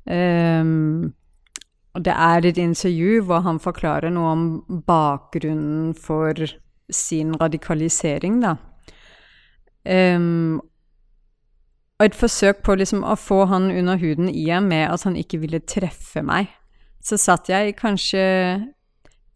Eh, 0.08 0.64
og 1.92 2.06
det 2.08 2.16
er 2.16 2.48
et 2.48 2.58
intervju 2.58 3.22
hvor 3.28 3.44
han 3.44 3.60
forklarer 3.60 4.14
noe 4.16 4.32
om 4.32 4.44
bakgrunnen 4.88 5.92
for 6.00 6.40
sin 6.92 7.36
radikalisering, 7.36 8.40
da. 8.44 8.56
Um, 9.82 10.62
og 12.02 12.08
et 12.08 12.18
forsøk 12.18 12.64
på 12.66 12.74
liksom 12.80 13.04
å 13.06 13.14
få 13.14 13.44
han 13.52 13.68
under 13.70 14.00
huden 14.02 14.30
i 14.34 14.48
og 14.56 14.64
med 14.66 14.88
at 14.90 15.04
han 15.06 15.18
ikke 15.20 15.38
ville 15.44 15.60
treffe 15.70 16.24
meg. 16.26 16.48
Så 16.98 17.20
satt 17.22 17.50
jeg 17.52 17.70
i 17.70 17.76
kanskje 17.78 18.24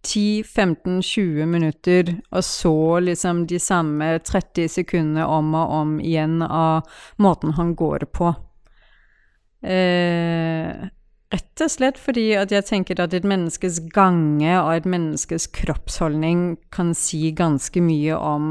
10-15-20 0.06 1.46
minutter 1.50 2.10
og 2.32 2.42
så 2.46 2.74
liksom 3.06 3.44
de 3.50 3.60
samme 3.62 4.08
30 4.18 4.72
sekundene 4.80 5.28
om 5.30 5.54
og 5.54 5.76
om 5.78 5.92
igjen 6.02 6.42
av 6.42 6.90
måten 7.22 7.54
han 7.54 7.76
går 7.78 8.08
på. 8.18 8.32
Eh, 9.62 10.90
rett 11.36 11.64
og 11.68 11.74
slett 11.74 12.02
fordi 12.02 12.32
at 12.38 12.54
jeg 12.54 12.66
tenker 12.66 13.02
at 13.02 13.14
et 13.14 13.30
menneskes 13.30 13.84
gange 13.94 14.58
og 14.58 14.72
et 14.74 14.90
menneskes 14.90 15.52
kroppsholdning 15.54 16.58
kan 16.74 16.96
si 16.98 17.30
ganske 17.30 17.82
mye 17.82 18.18
om 18.18 18.50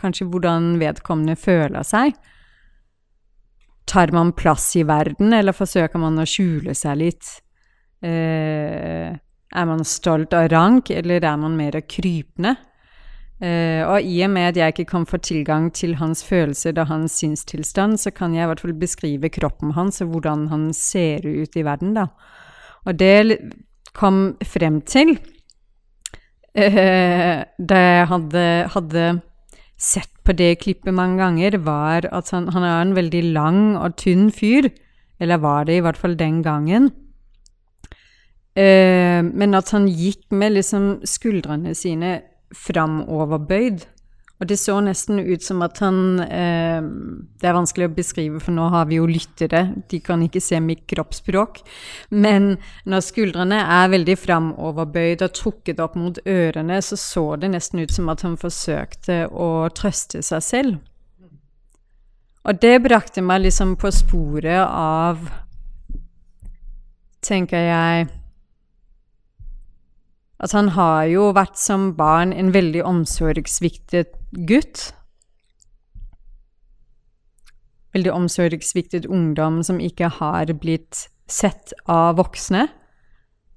kanskje 0.00 0.28
hvordan 0.28 0.76
vedkommende 0.84 1.40
føler 1.40 1.88
seg. 1.88 2.12
Tar 3.92 4.08
man 4.16 4.32
plass 4.32 4.70
i 4.76 4.86
verden, 4.88 5.34
eller 5.36 5.52
forsøker 5.52 6.00
man 6.00 6.16
å 6.16 6.24
skjule 6.24 6.72
seg 6.72 6.96
litt? 6.96 7.28
Eh, 8.00 9.12
er 9.12 9.66
man 9.68 9.82
stolt 9.84 10.32
av 10.32 10.46
rank, 10.48 10.88
eller 10.90 11.20
er 11.20 11.36
man 11.36 11.58
mer 11.58 11.76
krypende? 11.84 12.54
Eh, 13.42 13.82
og 13.84 14.06
i 14.06 14.20
og 14.24 14.30
med 14.32 14.52
at 14.52 14.60
jeg 14.60 14.72
ikke 14.72 14.88
kan 14.94 15.04
få 15.08 15.18
tilgang 15.20 15.66
til 15.74 15.96
hans 16.00 16.22
følelser 16.24 16.76
og 16.78 16.88
hans 16.88 17.18
sinnstilstand, 17.20 17.98
så 18.00 18.14
kan 18.14 18.32
jeg 18.36 18.46
i 18.46 18.50
hvert 18.52 18.62
fall 18.62 18.76
beskrive 18.78 19.32
kroppen 19.34 19.74
hans 19.76 20.00
og 20.00 20.14
hvordan 20.14 20.46
han 20.52 20.70
ser 20.76 21.26
ut 21.26 21.58
i 21.58 21.66
verden, 21.66 21.92
da. 21.98 22.06
Og 22.86 22.96
det 22.96 23.42
kom 23.98 24.38
frem 24.46 24.80
til 24.88 25.18
eh, 26.54 27.44
da 27.44 27.82
jeg 27.82 28.08
hadde, 28.14 28.46
hadde 28.72 29.06
sett 29.76 30.11
på 30.24 30.34
det 30.38 30.60
klippet 30.62 30.94
mange 30.94 31.18
ganger, 31.18 31.58
var 31.58 32.06
at 32.12 32.30
han, 32.30 32.48
han 32.54 32.62
er 32.62 32.82
en 32.82 32.96
veldig 32.96 33.22
lang 33.34 33.62
og 33.76 33.96
tynn 34.00 34.30
fyr. 34.30 34.70
Eller 35.22 35.38
var 35.42 35.64
det 35.64 35.78
i 35.78 35.84
hvert 35.84 35.98
fall 35.98 36.18
den 36.18 36.42
gangen. 36.42 36.90
Eh, 38.58 39.22
men 39.22 39.54
at 39.54 39.70
han 39.72 39.88
gikk 39.88 40.26
med 40.34 40.56
liksom 40.56 41.00
skuldrene 41.08 41.74
sine 41.78 42.20
framoverbøyd. 42.52 43.86
Og 44.42 44.48
det 44.50 44.56
så 44.58 44.74
nesten 44.82 45.20
ut 45.22 45.44
som 45.44 45.60
at 45.62 45.78
han 45.78 46.18
eh, 46.24 46.82
Det 47.38 47.46
er 47.46 47.54
vanskelig 47.54 47.86
å 47.86 47.94
beskrive, 47.94 48.40
for 48.42 48.50
nå 48.56 48.64
har 48.74 48.88
vi 48.90 48.98
jo 48.98 49.06
lyttere, 49.06 49.60
de 49.86 50.00
kan 50.02 50.22
ikke 50.24 50.42
se 50.42 50.58
mitt 50.58 50.82
kroppsspråk. 50.90 51.60
Men 52.10 52.56
når 52.82 53.04
skuldrene 53.06 53.60
er 53.62 53.92
veldig 53.92 54.16
framoverbøyd 54.18 55.22
og 55.22 55.36
trukket 55.38 55.82
opp 55.84 55.94
mot 55.94 56.18
ørene, 56.26 56.80
så 56.82 56.98
så 56.98 57.24
det 57.38 57.52
nesten 57.52 57.84
ut 57.84 57.94
som 57.94 58.10
at 58.10 58.24
han 58.26 58.34
forsøkte 58.40 59.28
å 59.30 59.68
trøste 59.70 60.24
seg 60.26 60.42
selv. 60.42 60.80
Og 62.42 62.58
det 62.58 62.80
brakte 62.82 63.22
meg 63.22 63.44
liksom 63.44 63.76
på 63.78 63.92
sporet 63.94 64.66
av 64.66 65.22
Tenker 67.22 67.62
jeg 67.62 68.08
at 70.42 70.54
han 70.56 70.72
har 70.74 71.04
jo 71.06 71.28
vært 71.36 71.54
som 71.54 71.92
barn 71.94 72.32
en 72.34 72.50
veldig 72.50 72.82
omsorgssviktet 72.82 74.16
gutt. 74.32 74.90
Veldig 77.92 78.12
omsorgssviktet 78.12 79.06
ungdom 79.06 79.60
som 79.62 79.80
ikke 79.80 80.08
har 80.20 80.52
blitt 80.60 81.08
sett 81.28 81.74
av 81.90 82.16
voksne. 82.20 82.68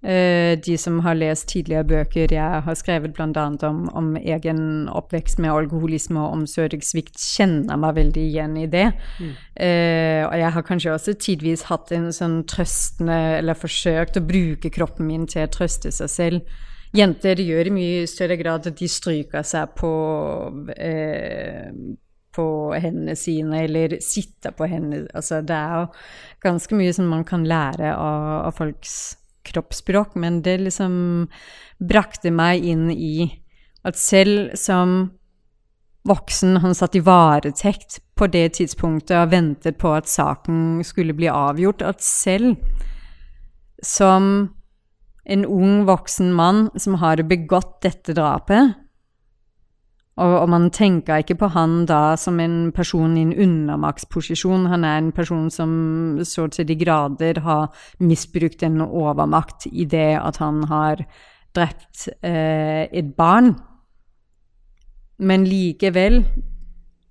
Uh, 0.05 0.53
de 0.61 0.75
som 0.77 0.99
har 1.01 1.15
lest 1.17 1.47
tidligere 1.49 1.87
bøker 1.89 2.29
jeg 2.29 2.59
har 2.67 2.75
skrevet 2.77 3.15
bl.a. 3.15 3.45
Om, 3.65 3.79
om 3.89 4.11
egen 4.19 4.59
oppvekst 4.91 5.39
med 5.41 5.49
alkoholisme 5.49 6.21
og 6.21 6.35
omsorgssvikt, 6.41 7.17
kjenner 7.17 7.79
meg 7.81 7.95
veldig 7.97 8.25
igjen 8.27 8.59
i 8.61 8.67
det. 8.69 8.91
Mm. 9.17 9.31
Uh, 9.57 10.21
og 10.27 10.35
jeg 10.43 10.53
har 10.57 10.67
kanskje 10.67 10.93
også 10.93 11.15
tidvis 11.17 11.65
hatt 11.71 11.95
en 11.95 12.11
sånn 12.13 12.43
trøstende 12.51 13.17
Eller 13.39 13.57
forsøkt 13.57 14.19
å 14.19 14.25
bruke 14.27 14.69
kroppen 14.69 15.09
min 15.09 15.25
til 15.31 15.47
å 15.47 15.51
trøste 15.55 15.93
seg 15.95 16.11
selv 16.11 16.61
Jenter 16.95 17.41
gjør 17.43 17.69
i 17.69 17.75
mye 17.75 18.07
større 18.07 18.37
grad 18.39 18.67
at 18.69 18.79
de 18.79 18.87
stryker 18.89 19.43
seg 19.45 19.73
på, 19.75 19.91
eh, 20.77 21.67
på 22.35 22.47
hendene 22.79 23.15
sine, 23.19 23.65
eller 23.65 23.97
sitter 24.03 24.55
på 24.55 24.69
hendene. 24.71 25.09
Altså, 25.13 25.41
det 25.41 25.55
er 25.55 25.83
jo 25.83 25.87
ganske 26.45 26.79
mye 26.79 26.93
som 26.95 27.11
man 27.11 27.25
kan 27.27 27.45
lære 27.47 27.91
av, 27.95 28.47
av 28.47 28.55
folks 28.57 28.95
kroppsspråk, 29.45 30.15
men 30.15 30.41
det 30.45 30.59
liksom 30.63 31.27
brakte 31.83 32.31
meg 32.33 32.65
inn 32.65 32.89
i 32.91 33.27
at 33.85 33.99
selv 33.99 34.55
som 34.57 35.11
voksen 36.05 36.59
han 36.61 36.75
satt 36.77 36.95
i 36.97 37.03
varetekt 37.05 37.99
på 38.17 38.27
det 38.31 38.55
tidspunktet 38.57 39.17
og 39.17 39.31
ventet 39.33 39.77
på 39.81 39.91
at 39.97 40.09
saken 40.09 40.83
skulle 40.85 41.15
bli 41.17 41.29
avgjort, 41.31 41.81
at 41.81 42.03
selv 42.05 42.55
som 43.83 44.49
en 45.25 45.45
ung, 45.45 45.85
voksen 45.87 46.33
mann 46.33 46.67
som 46.77 46.99
har 47.01 47.23
begått 47.25 47.79
dette 47.85 48.13
drapet. 48.13 48.75
Og, 50.15 50.31
og, 50.31 50.47
man 50.47 50.69
tenker 50.71 51.19
ikke 51.19 51.35
på 51.41 51.49
han 51.51 51.81
da 51.89 52.15
som 52.19 52.39
en 52.39 52.71
person 52.75 53.17
i 53.17 53.25
en 53.25 53.33
undermaktsposisjon. 53.35 54.69
Han 54.71 54.87
er 54.87 55.01
en 55.01 55.11
person 55.15 55.49
som 55.51 55.71
så 56.23 56.47
til 56.47 56.69
de 56.69 56.77
grader 56.79 57.41
har 57.43 57.67
misbrukt 57.99 58.63
en 58.63 58.79
overmakt 58.85 59.67
i 59.71 59.83
det 59.91 60.13
at 60.21 60.39
han 60.39 60.63
har 60.71 61.03
drept 61.55 62.07
eh, 62.23 62.87
et 62.87 63.11
barn. 63.17 63.57
Men 65.19 65.43
likevel 65.47 66.23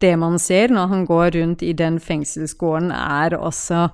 det 0.00 0.14
man 0.20 0.38
ser 0.40 0.72
når 0.72 0.90
han 0.90 1.04
går 1.08 1.36
rundt 1.36 1.62
i 1.62 1.72
den 1.76 2.00
fengselsgården, 2.00 2.90
er 2.92 3.36
også 3.36 3.88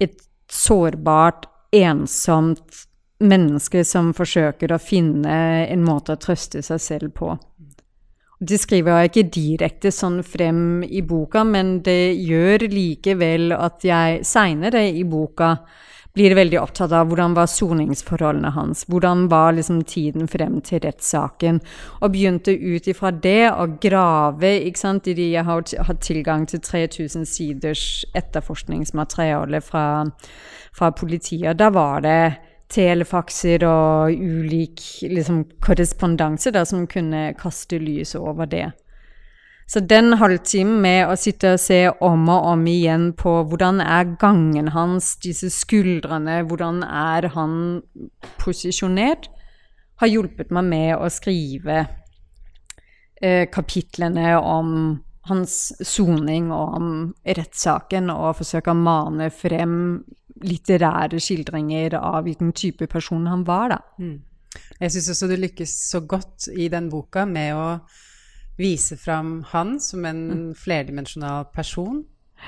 et 0.00 0.16
sårbart, 0.52 1.48
ensomt 1.74 2.84
menneske 3.18 3.82
som 3.84 4.12
forsøker 4.14 4.72
å 4.72 4.80
finne 4.80 5.66
en 5.66 5.84
måte 5.84 6.14
å 6.14 6.20
trøste 6.20 6.62
seg 6.62 6.80
selv 6.80 7.14
på. 7.18 7.34
Det 8.38 8.60
skriver 8.62 9.00
jeg 9.00 9.10
ikke 9.10 9.30
direkte 9.34 9.90
sånn 9.90 10.20
frem 10.22 10.84
i 10.86 11.02
boka, 11.02 11.42
men 11.42 11.80
det 11.82 12.14
gjør 12.22 12.68
likevel 12.70 13.50
at 13.56 13.82
jeg 13.82 14.20
seinere 14.26 14.84
i 14.94 15.02
boka 15.02 15.56
blir 16.18 16.34
veldig 16.34 16.58
opptatt 16.60 16.92
av 16.94 17.10
hvordan 17.10 17.34
var 17.36 17.50
soningsforholdene 17.50 18.50
hans, 18.54 18.84
hvordan 18.90 19.26
var 19.30 19.52
liksom 19.54 19.82
tiden 19.86 20.30
frem 20.30 20.60
til 20.66 20.82
rettssaken, 20.82 21.60
og 22.00 22.14
begynte 22.14 22.54
ut 22.54 22.88
ifra 22.90 23.12
det 23.14 23.50
å 23.52 23.66
grave 23.82 24.54
ikke 24.66 24.82
sant, 24.82 25.10
i 25.10 25.14
de 25.18 25.28
Jeg 25.28 25.46
har 25.46 25.62
hatt 25.86 26.02
tilgang 26.02 26.46
til 26.48 26.62
3000 26.64 27.26
siders 27.28 27.84
etterforskningsmateriale 28.18 29.60
fra, 29.62 29.84
fra 30.76 30.90
politiet. 30.92 31.58
Da 31.58 31.70
var 31.74 32.02
det 32.04 32.20
telefakser 32.68 33.64
og 33.64 34.12
ulik 34.12 34.82
liksom, 35.08 35.44
korrespondanse 35.64 36.52
som 36.68 36.86
kunne 36.90 37.32
kaste 37.38 37.80
lys 37.80 38.14
over 38.18 38.46
det. 38.46 38.68
Så 39.68 39.82
den 39.84 40.14
halvtimen 40.16 40.78
med 40.80 41.10
å 41.10 41.16
sitte 41.20 41.52
og 41.56 41.60
se 41.60 41.82
om 42.04 42.28
og 42.32 42.46
om 42.54 42.62
igjen 42.70 43.10
på 43.16 43.34
hvordan 43.50 43.82
er 43.84 44.14
gangen 44.20 44.70
hans, 44.72 45.10
disse 45.20 45.50
skuldrene, 45.52 46.40
hvordan 46.48 46.80
er 46.86 47.28
han 47.34 47.58
posisjonert, 48.40 49.28
har 50.00 50.08
hjulpet 50.08 50.54
meg 50.54 50.70
med 50.70 50.94
å 50.96 51.10
skrive 51.12 51.82
eh, 53.20 53.44
kapitlene 53.52 54.38
om 54.38 54.72
hans 55.28 55.58
soning 55.84 56.48
og 56.54 56.76
om 56.78 56.90
rettssaken, 57.26 58.08
og 58.08 58.38
forsøke 58.40 58.72
å 58.72 58.78
mane 58.78 59.28
frem 59.34 59.74
litterære 60.44 61.20
skildringer 61.22 61.98
av 61.98 62.24
hvilken 62.26 62.52
type 62.56 62.86
person 62.90 63.26
han 63.30 63.44
var, 63.48 63.74
da. 63.74 63.78
Mm. 63.98 64.18
Jeg 64.78 64.94
syns 64.94 65.10
også 65.12 65.28
du 65.30 65.36
lykkes 65.38 65.72
så 65.90 66.00
godt 66.08 66.48
i 66.54 66.68
den 66.72 66.88
boka 66.92 67.26
med 67.28 67.56
å 67.56 67.66
vise 68.58 68.96
fram 68.98 69.42
han 69.52 69.76
som 69.82 70.06
en 70.08 70.22
mm. 70.28 70.46
flerdimensjonal 70.58 71.50
person. 71.54 72.02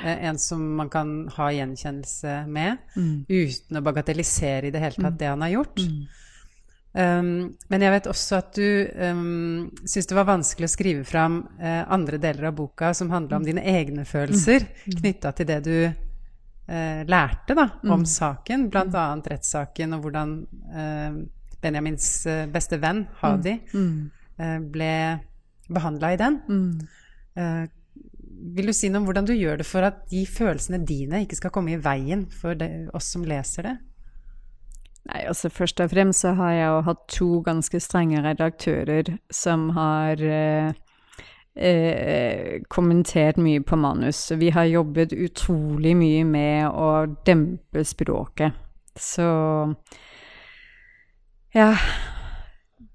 Eh, 0.04 0.24
en 0.30 0.38
som 0.38 0.62
man 0.78 0.90
kan 0.90 1.28
ha 1.36 1.50
gjenkjennelse 1.54 2.44
med, 2.50 2.82
mm. 2.96 3.14
uten 3.28 3.78
å 3.78 3.84
bagatellisere 3.84 4.68
i 4.68 4.74
det 4.74 4.82
hele 4.82 4.96
tatt 4.96 5.16
mm. 5.16 5.20
det 5.20 5.30
han 5.30 5.46
har 5.46 5.54
gjort. 5.58 5.84
Mm. 5.86 6.02
Um, 6.90 7.34
men 7.70 7.84
jeg 7.84 7.94
vet 7.94 8.06
også 8.10 8.38
at 8.40 8.56
du 8.58 8.66
um, 8.98 9.68
syns 9.86 10.08
det 10.10 10.16
var 10.16 10.26
vanskelig 10.26 10.66
å 10.66 10.72
skrive 10.72 11.04
fram 11.06 11.36
uh, 11.60 11.84
andre 11.86 12.18
deler 12.18 12.48
av 12.48 12.56
boka 12.58 12.90
som 12.98 13.12
handla 13.14 13.38
om 13.38 13.44
mm. 13.44 13.46
dine 13.46 13.62
egne 13.78 14.06
følelser 14.08 14.66
mm. 14.66 14.96
knytta 14.98 15.30
til 15.38 15.46
det 15.52 15.58
du 15.68 15.76
uh, 16.70 17.02
lærte 17.10 17.56
da, 17.58 17.66
om 17.90 18.06
saken, 18.06 18.68
bl.a. 18.70 19.04
rettssaken 19.34 19.96
og 19.96 20.06
hvordan 20.06 20.38
eh, 20.70 21.20
Benjamins 21.60 22.06
beste 22.48 22.78
venn, 22.80 23.02
Hadi, 23.20 23.58
ble 24.72 24.94
behandla 25.68 26.14
i 26.14 26.18
den. 26.20 26.38
Mm. 26.48 26.70
Uh, 27.36 27.66
vil 28.56 28.70
du 28.70 28.74
si 28.74 28.88
noe 28.88 29.02
om 29.02 29.08
hvordan 29.08 29.28
du 29.28 29.34
gjør 29.36 29.60
det 29.60 29.68
for 29.68 29.84
at 29.84 30.02
de 30.10 30.24
følelsene 30.28 30.80
dine 30.86 31.22
ikke 31.24 31.38
skal 31.38 31.52
komme 31.54 31.74
i 31.74 31.80
veien 31.82 32.24
for 32.32 32.56
det, 32.58 32.70
oss 32.96 33.10
som 33.12 33.24
leser 33.28 33.68
det? 33.68 33.76
Nei, 35.10 35.24
altså 35.28 35.50
Først 35.52 35.80
og 35.80 35.90
fremst 35.92 36.24
så 36.24 36.34
har 36.38 36.54
jeg 36.54 36.68
jo 36.68 36.80
hatt 36.88 37.02
to 37.12 37.28
ganske 37.44 37.80
strenge 37.82 38.22
redaktører 38.24 39.14
som 39.32 39.70
har 39.76 40.20
eh, 40.24 40.72
eh, 41.56 42.62
kommentert 42.68 43.40
mye 43.40 43.62
på 43.62 43.76
manus. 43.76 44.30
Vi 44.30 44.50
har 44.50 44.70
jobbet 44.70 45.12
utrolig 45.12 45.96
mye 45.96 46.24
med 46.24 46.68
å 46.70 46.90
dempe 47.26 47.84
språket. 47.84 48.56
Så 48.96 49.26
ja 51.54 51.74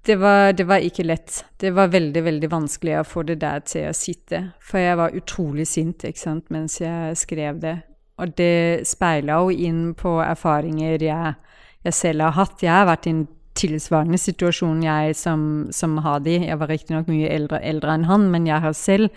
det 0.06 0.16
var, 0.16 0.52
det 0.52 0.64
var, 0.64 0.78
ikke 0.78 1.02
lett. 1.02 1.44
Det 1.58 1.70
var 1.70 1.90
veldig 1.90 2.22
veldig 2.22 2.50
vanskelig 2.50 3.00
å 3.00 3.06
få 3.06 3.24
det 3.26 3.40
der 3.42 3.62
til 3.66 3.88
å 3.90 3.96
sitte. 3.96 4.42
For 4.62 4.78
jeg 4.78 4.98
var 5.00 5.16
utrolig 5.18 5.66
sint 5.66 6.04
ikke 6.06 6.22
sant, 6.22 6.50
mens 6.54 6.78
jeg 6.80 7.16
skrev 7.18 7.58
det. 7.62 7.76
Og 8.22 8.36
det 8.38 8.86
speila 8.88 9.40
jo 9.42 9.50
inn 9.66 9.80
på 9.98 10.16
erfaringer 10.22 11.02
jeg, 11.02 11.34
jeg, 11.82 11.94
selv 11.94 12.28
har 12.28 12.36
hatt. 12.38 12.62
Jeg 12.62 12.72
har 12.72 12.86
vært 12.88 13.08
i 13.10 13.16
en 13.16 13.24
tilsvarende 13.56 14.18
situasjon, 14.20 14.82
jeg 14.84 15.16
som, 15.18 15.40
som 15.74 15.98
Hadi. 16.04 16.38
Jeg 16.46 16.60
var 16.60 16.70
riktignok 16.72 17.10
mye 17.10 17.30
eldre, 17.32 17.60
eldre, 17.64 17.96
enn 17.96 18.08
han, 18.10 18.28
men 18.32 18.48
jeg 18.48 18.62
har 18.64 18.76
selv 18.76 19.10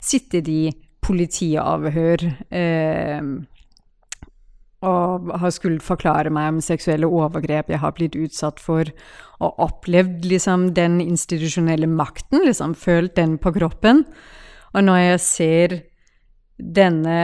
sittet 0.00 0.48
i 0.50 0.62
politiavhør. 1.04 2.26
Eh, 2.54 3.30
og 4.80 5.28
har 5.36 5.52
skulle 5.52 5.84
forklare 5.84 6.32
meg 6.32 6.54
om 6.54 6.60
seksuelle 6.64 7.08
overgrep 7.08 7.68
jeg 7.68 7.82
har 7.82 7.92
blitt 7.96 8.16
utsatt 8.16 8.60
for, 8.62 8.88
og 9.40 9.60
opplevd 9.60 10.24
liksom 10.28 10.70
den 10.76 11.00
institusjonelle 11.04 11.88
makten, 11.90 12.46
liksom 12.46 12.74
følt 12.78 13.16
den 13.18 13.36
på 13.40 13.52
kroppen. 13.56 14.06
Og 14.72 14.84
når 14.86 15.02
jeg 15.04 15.24
ser 15.26 15.80
denne 16.60 17.16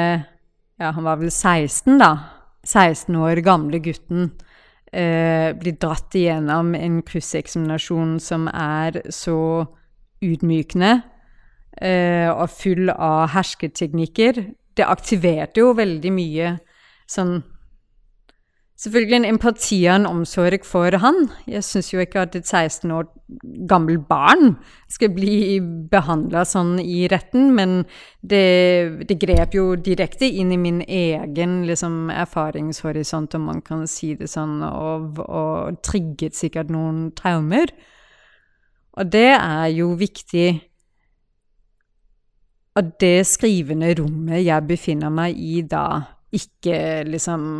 Ja, 0.76 0.90
han 0.92 1.06
var 1.06 1.16
vel 1.16 1.30
16, 1.32 1.96
da. 1.96 2.10
16 2.66 3.14
år 3.16 3.40
gamle 3.40 3.78
gutten 3.80 4.26
eh, 4.96 5.50
bli 5.58 5.74
dratt 5.76 6.16
igjennom 6.16 6.74
en 6.78 7.02
krysseksaminasjon 7.06 8.16
som 8.22 8.48
er 8.48 9.02
så 9.12 9.66
utmykende 10.24 10.92
eh, 11.80 12.30
og 12.32 12.48
full 12.54 12.90
av 12.92 13.28
hersketeknikker. 13.34 14.40
Det 14.76 14.86
aktiverte 14.86 15.62
jo 15.62 15.74
veldig 15.76 16.12
mye 16.16 16.56
sånn 17.10 17.38
Selvfølgelig 18.86 19.16
en 19.16 19.24
empati 19.32 19.76
og 19.88 19.96
en 19.96 20.04
omsorg 20.06 20.62
for 20.62 20.94
han. 21.02 21.16
Jeg 21.50 21.64
syns 21.66 21.88
jo 21.90 21.98
ikke 21.98 22.20
at 22.22 22.36
et 22.38 22.46
16 22.46 22.90
år 22.94 23.08
gammelt 23.66 24.04
barn 24.06 24.52
skal 24.86 25.10
bli 25.10 25.56
behandla 25.90 26.44
sånn 26.46 26.76
i 26.78 27.08
retten, 27.10 27.48
men 27.56 27.80
det, 28.22 29.08
det, 29.08 29.16
grep 29.18 29.56
jo 29.58 29.64
direkte 29.74 30.28
inn 30.28 30.52
i 30.54 30.58
min 30.62 30.84
egen 30.86 31.56
liksom, 31.66 32.12
erfaringshorisont, 32.14 33.34
om 33.34 33.48
man 33.50 33.64
kan 33.66 33.82
si 33.90 34.12
det 34.14 34.28
sånn, 34.30 34.60
og, 34.62 35.18
og 35.26 35.80
trigget 35.82 36.38
sikkert 36.38 36.70
noen 36.70 37.08
traumer. 37.18 37.72
Og 38.94 39.10
det 39.10 39.32
er 39.32 39.66
jo 39.74 39.96
viktig 39.98 40.46
at 42.78 42.94
det 43.02 43.26
skrivende 43.26 43.90
rommet 43.98 44.44
jeg 44.44 44.68
befinner 44.70 45.10
meg 45.10 45.34
i 45.34 45.58
da, 45.66 45.88
ikke 46.38 47.02
liksom 47.10 47.50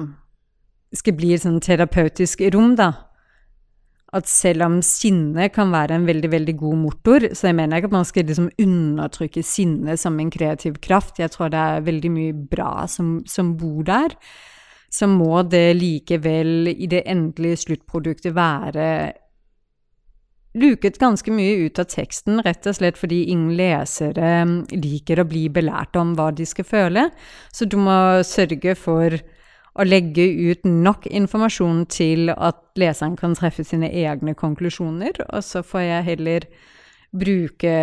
skal 0.94 1.16
bli 1.18 1.34
et 1.34 1.42
sånn 1.42 1.60
terapeutisk 1.62 2.44
rom, 2.54 2.76
da. 2.78 2.92
At 4.14 4.28
selv 4.30 4.64
om 4.64 4.76
sinne 4.86 5.48
kan 5.52 5.72
være 5.74 5.96
en 5.98 6.06
veldig, 6.06 6.30
veldig 6.32 6.56
god 6.60 6.76
motor, 6.84 7.26
så 7.34 7.50
jeg 7.50 7.58
mener 7.58 7.80
ikke 7.80 7.90
at 7.90 7.96
man 7.96 8.08
skal 8.08 8.28
liksom 8.28 8.50
undertrykke 8.62 9.42
sinne 9.44 9.96
som 9.98 10.18
en 10.22 10.30
kreativ 10.32 10.78
kraft. 10.84 11.18
Jeg 11.18 11.34
tror 11.34 11.50
det 11.52 11.60
er 11.60 11.86
veldig 11.88 12.12
mye 12.14 12.36
bra 12.54 12.86
som, 12.88 13.18
som 13.26 13.56
bor 13.58 13.82
der. 13.88 14.14
Så 14.92 15.08
må 15.10 15.42
det 15.42 15.76
likevel 15.76 16.70
i 16.70 16.86
det 16.88 17.02
endelige 17.10 17.64
sluttproduktet 17.66 18.36
være 18.36 18.86
luket 20.56 20.98
ganske 21.00 21.32
mye 21.32 21.66
ut 21.66 21.78
av 21.80 21.88
teksten, 21.92 22.40
rett 22.44 22.66
og 22.68 22.78
slett 22.78 22.98
fordi 22.98 23.26
ingen 23.32 23.54
lesere 23.58 24.44
liker 24.72 25.20
å 25.20 25.28
bli 25.28 25.46
belært 25.52 25.96
om 26.00 26.14
hva 26.16 26.30
de 26.32 26.46
skal 26.48 26.68
føle. 26.68 27.08
Så 27.52 27.68
du 27.68 27.76
må 27.80 28.22
sørge 28.26 28.76
for 28.78 29.18
å 29.76 29.84
legge 29.84 30.24
ut 30.24 30.64
nok 30.64 31.06
informasjon 31.10 31.84
til 31.92 32.32
at 32.32 32.62
leseren 32.80 33.16
kan 33.18 33.36
treffe 33.36 33.64
sine 33.66 33.90
egne 33.92 34.32
konklusjoner, 34.38 35.20
og 35.28 35.44
så 35.44 35.62
får 35.66 35.84
jeg 35.84 36.08
heller 36.10 36.48
bruke 37.16 37.76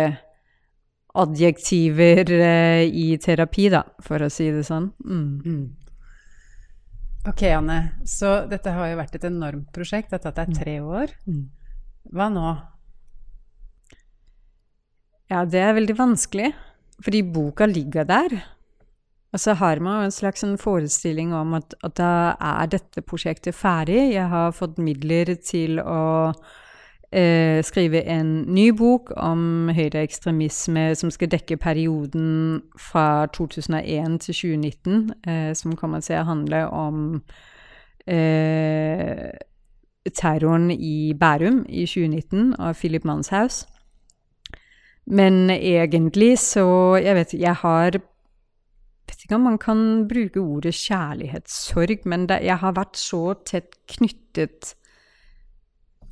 adjektiver 1.14 2.30
eh, 2.34 2.84
i 2.90 3.14
terapi, 3.22 3.68
da, 3.70 3.84
for 4.02 4.26
å 4.26 4.30
si 4.32 4.48
det 4.50 4.64
sånn. 4.66 4.90
Mm. 5.06 5.30
Mm. 5.46 5.64
Ok, 7.30 7.44
Anne. 7.54 7.78
Så 8.04 8.42
dette 8.50 8.74
har 8.74 8.90
jo 8.90 8.98
vært 8.98 9.14
et 9.16 9.28
enormt 9.30 9.70
prosjekt. 9.72 10.10
Det 10.10 10.18
har 10.18 10.24
tatt 10.26 10.40
deg 10.42 10.50
mm. 10.52 10.56
tre 10.58 10.74
år. 10.82 11.14
Mm. 11.30 11.44
Hva 12.12 12.26
nå? 12.34 12.48
Ja, 15.32 15.44
det 15.48 15.62
er 15.62 15.78
veldig 15.78 15.96
vanskelig. 15.96 16.50
Fordi 17.04 17.22
boka 17.26 17.66
ligger 17.70 18.04
der. 18.08 18.36
Og 19.34 19.40
så 19.40 19.52
har 19.58 19.80
man 19.82 19.98
jo 19.98 20.04
en 20.06 20.12
slags 20.14 20.44
forestilling 20.62 21.34
om 21.34 21.54
at, 21.54 21.74
at, 21.82 21.96
da 21.98 22.34
er 22.38 22.68
dette 22.70 23.02
prosjektet 23.02 23.54
ferdig. 23.54 24.12
Jeg 24.14 24.28
har 24.30 24.54
fått 24.54 24.78
midler 24.78 25.34
til 25.42 25.80
å 25.82 26.30
eh, 27.10 27.58
skrive 27.66 28.04
en 28.06 28.44
ny 28.46 28.68
bok 28.70 29.10
om 29.16 29.72
høyreekstremisme 29.74 30.86
som 30.94 31.10
skal 31.10 31.32
dekke 31.34 31.58
perioden 31.58 32.62
fra 32.78 33.26
2001 33.34 34.20
til 34.22 34.38
2019, 34.38 35.10
eh, 35.26 35.50
som 35.58 35.74
kommer 35.76 36.06
til 36.06 36.20
å 36.20 36.28
handle 36.30 36.62
om 36.70 37.02
eh, 38.06 39.34
terroren 40.14 40.70
i 40.70 41.10
Bærum 41.18 41.64
i 41.66 41.88
2019 41.90 42.54
av 42.62 42.78
Philip 42.78 43.02
Manshaus. 43.04 43.64
Men 45.06 45.50
egentlig 45.50 46.38
så 46.38 46.96
Jeg 46.96 47.14
vet 47.14 47.34
jeg 47.34 47.54
har 47.60 47.98
vet 49.08 49.26
ikke 49.26 49.36
om 49.36 49.46
man 49.48 49.58
kan 49.60 49.82
bruke 50.08 50.40
ordet 50.40 50.74
kjærlighetssorg, 50.78 52.06
men 52.08 52.26
det, 52.30 52.40
jeg 52.46 52.60
har 52.62 52.76
vært 52.76 52.98
så 53.00 53.22
tett 53.46 53.76
knyttet 53.96 54.74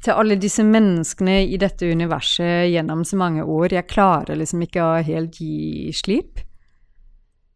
til 0.02 0.18
alle 0.18 0.36
disse 0.40 0.64
menneskene 0.66 1.42
i 1.46 1.58
dette 1.62 1.86
universet 1.86 2.68
gjennom 2.72 3.04
så 3.06 3.18
mange 3.20 3.44
år. 3.46 3.72
Jeg 3.76 3.90
klarer 3.90 4.38
liksom 4.38 4.64
ikke 4.66 4.82
å 4.82 5.04
helt 5.06 5.38
gi 5.38 5.92
slipp. 5.94 6.42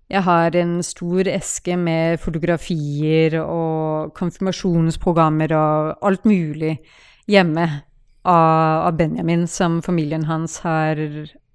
Jeg 0.07 0.23
har 0.23 0.55
en 0.55 0.77
stor 0.87 1.27
eske 1.27 1.75
med 1.77 2.21
fotografier 2.23 3.41
og 3.43 4.15
konfirmasjonsprogrammer 4.15 5.55
og 5.59 6.07
alt 6.07 6.29
mulig 6.29 6.77
hjemme 7.27 7.67
av, 8.27 8.93
Benjamin, 8.99 9.49
som 9.51 9.81
familien 9.83 10.29
hans 10.31 10.61
har 10.63 11.01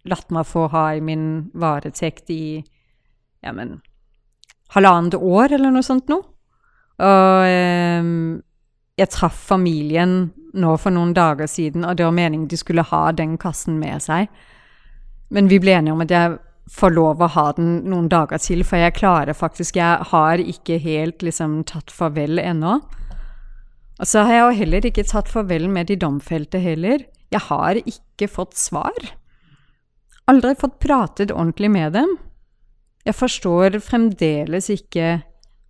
latt 0.07 0.31
meg 0.33 0.47
få 0.49 0.65
ha 0.73 0.89
i 0.95 1.03
min 1.03 1.51
varetekt 1.55 2.31
i 2.33 2.43
ja, 3.41 3.54
men 3.54 3.80
halvannet 4.75 5.17
år 5.17 5.58
eller 5.58 5.73
noe 5.73 5.86
sånt 5.86 6.12
nå. 6.12 6.21
Og 7.01 7.47
eh, 7.47 8.12
jeg 9.01 9.13
traff 9.13 9.39
familien 9.49 10.32
nå 10.54 10.75
for 10.80 10.93
noen 10.93 11.13
dager 11.15 11.47
siden, 11.47 11.86
og 11.88 11.97
det 11.97 12.06
var 12.06 12.15
meningen 12.15 12.47
de 12.51 12.60
skulle 12.60 12.86
ha 12.88 13.04
den 13.15 13.38
kassen 13.41 13.80
med 13.80 14.04
seg. 14.04 14.32
Men 15.32 15.47
vi 15.47 15.62
ble 15.63 15.77
enige 15.77 15.95
om 15.95 16.04
at 16.04 16.12
jeg 16.12 16.39
får 16.71 16.93
lov 16.95 17.21
å 17.23 17.30
ha 17.34 17.45
den 17.58 17.82
noen 17.89 18.10
dager 18.12 18.39
til, 18.41 18.63
for 18.67 18.80
jeg 18.80 18.95
klarer 18.99 19.36
faktisk 19.36 19.80
Jeg 19.80 20.12
har 20.12 20.39
ikke 20.39 20.80
helt 20.80 21.23
liksom 21.23 21.63
tatt 21.67 21.91
farvel 21.91 22.39
ennå. 22.39 22.80
Og 24.01 24.08
så 24.08 24.25
har 24.25 24.34
jeg 24.34 24.43
jo 24.43 24.60
heller 24.63 24.88
ikke 24.88 25.08
tatt 25.08 25.30
farvel 25.30 25.67
med 25.69 25.91
de 25.91 25.97
domfelte 25.99 26.60
heller. 26.60 27.04
Jeg 27.32 27.43
har 27.47 27.80
ikke 27.80 28.27
fått 28.27 28.58
svar. 28.60 29.12
Aldri 30.32 30.56
fått 30.60 30.80
pratet 30.84 31.32
ordentlig 31.32 31.71
med 31.71 31.93
dem. 31.93 32.15
Jeg 33.05 33.15
forstår 33.15 33.79
fremdeles 33.81 34.69
ikke 34.69 35.21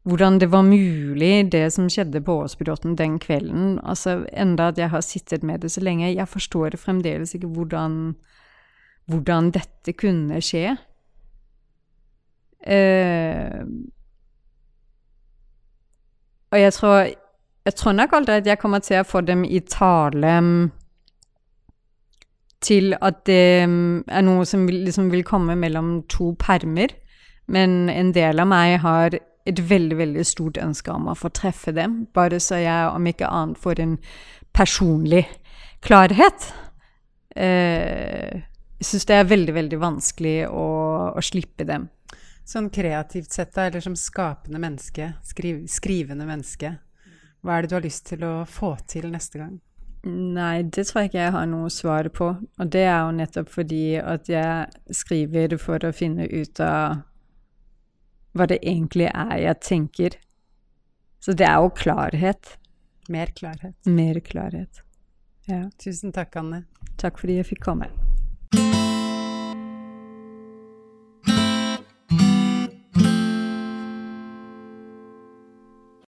hvordan 0.03 0.39
det 0.41 0.49
var 0.51 0.65
mulig, 0.65 1.51
det 1.51 1.67
som 1.73 1.89
skjedde 1.89 2.23
på 2.25 2.39
Åsbydåtten 2.43 2.95
den 2.97 3.19
kvelden. 3.19 3.79
Altså, 3.83 4.25
enda 4.33 4.67
at 4.71 4.77
jeg 4.77 4.89
har 4.89 5.01
sittet 5.01 5.43
med 5.43 5.61
det 5.61 5.71
så 5.71 5.81
lenge. 5.81 6.15
Jeg 6.15 6.27
forstår 6.27 6.77
fremdeles 6.77 7.35
ikke 7.35 7.47
hvordan, 7.47 8.15
hvordan 9.05 9.51
dette 9.51 9.93
kunne 9.93 10.41
skje. 10.41 10.75
Uh, 12.61 13.65
og 16.51 16.59
jeg 16.59 16.73
tror, 16.73 16.97
jeg 17.65 17.75
tror 17.75 17.91
nok 17.91 18.13
aldri 18.13 18.33
at 18.33 18.47
jeg 18.47 18.59
kommer 18.59 18.79
til 18.79 18.99
å 18.99 19.07
få 19.07 19.21
dem 19.21 19.43
i 19.45 19.59
tale 19.59 20.35
til 22.61 22.93
at 23.01 23.23
det 23.25 23.45
er 23.65 24.25
noe 24.25 24.45
som 24.45 24.67
liksom 24.69 25.09
vil 25.13 25.23
komme 25.25 25.55
mellom 25.57 26.01
to 26.09 26.35
permer. 26.39 26.93
Men 27.47 27.89
en 27.89 28.11
del 28.15 28.39
av 28.39 28.49
meg 28.49 28.79
har 28.83 29.17
et 29.49 29.59
veldig, 29.71 29.97
veldig 29.97 30.25
stort 30.27 30.59
ønske 30.61 30.93
om 30.93 31.09
å 31.09 31.17
få 31.17 31.31
treffe 31.33 31.73
dem, 31.75 32.05
bare 32.13 32.39
så 32.39 32.59
jeg 32.61 32.91
om 32.91 33.07
ikke 33.09 33.29
annet 33.29 33.61
får 33.61 33.81
en 33.81 33.95
personlig 34.53 35.23
klarhet. 35.81 36.51
Eh, 37.35 38.43
jeg 38.81 38.89
syns 38.89 39.07
det 39.09 39.17
er 39.17 39.29
veldig, 39.29 39.55
veldig 39.55 39.81
vanskelig 39.81 40.37
å, 40.49 40.67
å, 41.15 41.23
slippe 41.25 41.65
dem. 41.69 41.89
Sånn 42.47 42.69
kreativt 42.73 43.33
sett, 43.33 43.53
da, 43.55 43.67
eller 43.69 43.83
som 43.83 43.97
skapende 43.97 44.61
menneske, 44.61 45.13
skriv, 45.25 45.63
skrivende 45.71 46.25
menneske, 46.27 46.75
hva 47.41 47.57
er 47.57 47.65
det 47.65 47.71
du 47.71 47.77
har 47.77 47.85
lyst 47.85 48.07
til 48.09 48.25
å 48.25 48.33
få 48.49 48.75
til 48.89 49.07
neste 49.13 49.41
gang? 49.41 49.59
Nei, 50.05 50.63
det 50.65 50.87
tror 50.89 51.03
jeg 51.03 51.11
ikke 51.11 51.21
jeg 51.21 51.33
har 51.35 51.47
noe 51.49 51.69
svar 51.73 52.09
på. 52.13 52.31
Og 52.33 52.69
det 52.73 52.83
er 52.87 53.03
jo 53.05 53.13
nettopp 53.13 53.51
fordi 53.53 53.85
at 54.01 54.29
jeg 54.29 54.95
skriver 54.97 55.53
for 55.61 55.85
å 55.85 55.93
finne 55.93 56.25
ut 56.25 56.61
av 56.65 57.03
hva 58.37 58.47
det 58.47 58.61
egentlig 58.61 59.09
er 59.11 59.35
jeg 59.41 59.59
tenker. 59.65 60.19
Så 61.21 61.35
det 61.37 61.47
er 61.47 61.59
jo 61.61 61.73
klarhet. 61.77 62.55
Mer 63.11 63.33
klarhet. 63.35 63.75
Mer 63.85 64.21
klarhet. 64.25 64.83
Ja. 65.49 65.67
Tusen 65.81 66.13
takk, 66.15 66.35
Anne. 66.39 66.63
Takk 67.01 67.19
fordi 67.21 67.41
jeg 67.41 67.51
fikk 67.53 67.65
komme. 67.65 67.91